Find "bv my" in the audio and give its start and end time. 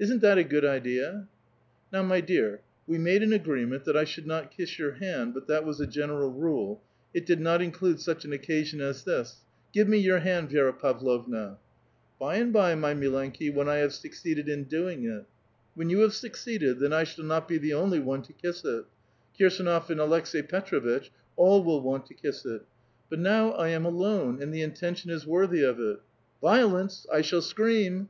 12.52-12.94